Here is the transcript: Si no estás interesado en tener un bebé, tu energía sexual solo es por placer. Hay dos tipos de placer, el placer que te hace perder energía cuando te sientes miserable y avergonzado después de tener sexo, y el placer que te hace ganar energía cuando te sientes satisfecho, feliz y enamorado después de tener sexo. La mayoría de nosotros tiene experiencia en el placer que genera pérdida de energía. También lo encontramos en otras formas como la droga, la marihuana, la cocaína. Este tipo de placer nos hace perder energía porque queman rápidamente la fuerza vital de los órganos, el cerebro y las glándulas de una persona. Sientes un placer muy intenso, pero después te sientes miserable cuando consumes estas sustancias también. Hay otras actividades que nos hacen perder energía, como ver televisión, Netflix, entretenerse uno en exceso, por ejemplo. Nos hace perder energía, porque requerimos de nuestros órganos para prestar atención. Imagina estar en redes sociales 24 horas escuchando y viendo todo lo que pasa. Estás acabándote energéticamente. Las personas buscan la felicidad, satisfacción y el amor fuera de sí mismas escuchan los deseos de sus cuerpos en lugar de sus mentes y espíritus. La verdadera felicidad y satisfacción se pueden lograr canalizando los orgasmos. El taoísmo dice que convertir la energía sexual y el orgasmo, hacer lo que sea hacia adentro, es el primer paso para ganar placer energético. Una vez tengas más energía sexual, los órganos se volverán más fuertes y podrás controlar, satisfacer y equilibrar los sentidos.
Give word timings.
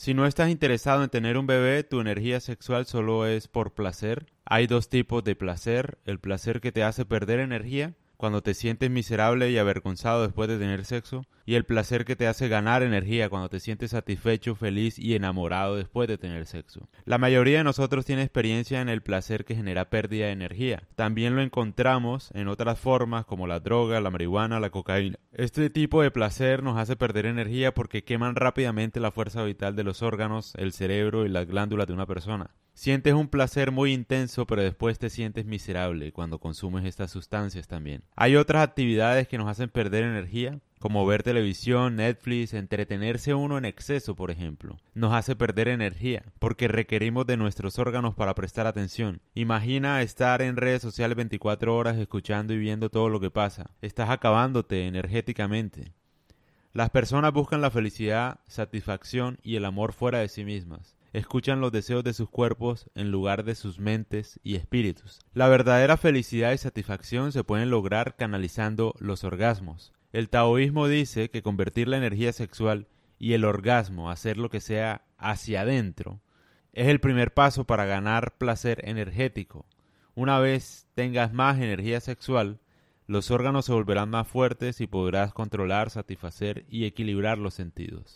Si 0.00 0.14
no 0.14 0.24
estás 0.24 0.48
interesado 0.48 1.04
en 1.04 1.10
tener 1.10 1.36
un 1.36 1.46
bebé, 1.46 1.84
tu 1.84 2.00
energía 2.00 2.40
sexual 2.40 2.86
solo 2.86 3.26
es 3.26 3.48
por 3.48 3.74
placer. 3.74 4.24
Hay 4.46 4.66
dos 4.66 4.88
tipos 4.88 5.22
de 5.24 5.36
placer, 5.36 5.98
el 6.06 6.18
placer 6.18 6.62
que 6.62 6.72
te 6.72 6.82
hace 6.82 7.04
perder 7.04 7.38
energía 7.38 7.92
cuando 8.20 8.42
te 8.42 8.54
sientes 8.54 8.90
miserable 8.90 9.50
y 9.50 9.58
avergonzado 9.58 10.22
después 10.22 10.48
de 10.48 10.58
tener 10.58 10.84
sexo, 10.84 11.24
y 11.46 11.54
el 11.56 11.64
placer 11.64 12.04
que 12.04 12.14
te 12.14 12.28
hace 12.28 12.48
ganar 12.48 12.82
energía 12.82 13.28
cuando 13.28 13.48
te 13.48 13.58
sientes 13.58 13.90
satisfecho, 13.90 14.54
feliz 14.54 14.98
y 14.98 15.14
enamorado 15.14 15.74
después 15.74 16.06
de 16.06 16.18
tener 16.18 16.46
sexo. 16.46 16.88
La 17.04 17.18
mayoría 17.18 17.58
de 17.58 17.64
nosotros 17.64 18.04
tiene 18.04 18.22
experiencia 18.22 18.80
en 18.80 18.88
el 18.88 19.02
placer 19.02 19.44
que 19.44 19.56
genera 19.56 19.90
pérdida 19.90 20.26
de 20.26 20.32
energía. 20.32 20.84
También 20.94 21.34
lo 21.34 21.42
encontramos 21.42 22.30
en 22.34 22.46
otras 22.46 22.78
formas 22.78 23.24
como 23.24 23.46
la 23.46 23.58
droga, 23.58 24.00
la 24.00 24.10
marihuana, 24.10 24.60
la 24.60 24.70
cocaína. 24.70 25.18
Este 25.32 25.70
tipo 25.70 26.02
de 26.02 26.10
placer 26.10 26.62
nos 26.62 26.78
hace 26.78 26.94
perder 26.94 27.26
energía 27.26 27.74
porque 27.74 28.04
queman 28.04 28.36
rápidamente 28.36 29.00
la 29.00 29.10
fuerza 29.10 29.42
vital 29.42 29.74
de 29.74 29.84
los 29.84 30.02
órganos, 30.02 30.52
el 30.56 30.72
cerebro 30.72 31.24
y 31.24 31.30
las 31.30 31.46
glándulas 31.46 31.86
de 31.86 31.94
una 31.94 32.06
persona. 32.06 32.50
Sientes 32.80 33.12
un 33.12 33.28
placer 33.28 33.72
muy 33.72 33.92
intenso, 33.92 34.46
pero 34.46 34.62
después 34.62 34.98
te 34.98 35.10
sientes 35.10 35.44
miserable 35.44 36.12
cuando 36.12 36.38
consumes 36.38 36.86
estas 36.86 37.10
sustancias 37.10 37.68
también. 37.68 38.04
Hay 38.16 38.36
otras 38.36 38.66
actividades 38.66 39.28
que 39.28 39.36
nos 39.36 39.50
hacen 39.50 39.68
perder 39.68 40.02
energía, 40.02 40.60
como 40.78 41.04
ver 41.04 41.22
televisión, 41.22 41.96
Netflix, 41.96 42.54
entretenerse 42.54 43.34
uno 43.34 43.58
en 43.58 43.66
exceso, 43.66 44.16
por 44.16 44.30
ejemplo. 44.30 44.78
Nos 44.94 45.12
hace 45.12 45.36
perder 45.36 45.68
energía, 45.68 46.24
porque 46.38 46.68
requerimos 46.68 47.26
de 47.26 47.36
nuestros 47.36 47.78
órganos 47.78 48.14
para 48.14 48.34
prestar 48.34 48.66
atención. 48.66 49.20
Imagina 49.34 50.00
estar 50.00 50.40
en 50.40 50.56
redes 50.56 50.80
sociales 50.80 51.18
24 51.18 51.76
horas 51.76 51.98
escuchando 51.98 52.54
y 52.54 52.58
viendo 52.58 52.88
todo 52.88 53.10
lo 53.10 53.20
que 53.20 53.30
pasa. 53.30 53.72
Estás 53.82 54.08
acabándote 54.08 54.86
energéticamente. 54.86 55.92
Las 56.72 56.88
personas 56.88 57.34
buscan 57.34 57.60
la 57.60 57.70
felicidad, 57.70 58.40
satisfacción 58.46 59.36
y 59.42 59.56
el 59.56 59.66
amor 59.66 59.92
fuera 59.92 60.20
de 60.20 60.30
sí 60.30 60.46
mismas 60.46 60.96
escuchan 61.12 61.60
los 61.60 61.72
deseos 61.72 62.04
de 62.04 62.12
sus 62.12 62.30
cuerpos 62.30 62.88
en 62.94 63.10
lugar 63.10 63.44
de 63.44 63.54
sus 63.54 63.78
mentes 63.78 64.38
y 64.42 64.54
espíritus. 64.56 65.20
La 65.34 65.48
verdadera 65.48 65.96
felicidad 65.96 66.52
y 66.52 66.58
satisfacción 66.58 67.32
se 67.32 67.44
pueden 67.44 67.70
lograr 67.70 68.16
canalizando 68.16 68.94
los 68.98 69.24
orgasmos. 69.24 69.92
El 70.12 70.28
taoísmo 70.28 70.88
dice 70.88 71.30
que 71.30 71.42
convertir 71.42 71.88
la 71.88 71.96
energía 71.96 72.32
sexual 72.32 72.88
y 73.18 73.34
el 73.34 73.44
orgasmo, 73.44 74.10
hacer 74.10 74.36
lo 74.36 74.50
que 74.50 74.60
sea 74.60 75.04
hacia 75.18 75.62
adentro, 75.62 76.20
es 76.72 76.88
el 76.88 77.00
primer 77.00 77.34
paso 77.34 77.64
para 77.64 77.84
ganar 77.84 78.36
placer 78.38 78.80
energético. 78.88 79.66
Una 80.14 80.38
vez 80.38 80.86
tengas 80.94 81.32
más 81.32 81.58
energía 81.58 82.00
sexual, 82.00 82.60
los 83.06 83.30
órganos 83.32 83.64
se 83.64 83.72
volverán 83.72 84.08
más 84.08 84.28
fuertes 84.28 84.80
y 84.80 84.86
podrás 84.86 85.32
controlar, 85.32 85.90
satisfacer 85.90 86.64
y 86.68 86.84
equilibrar 86.84 87.38
los 87.38 87.54
sentidos. 87.54 88.06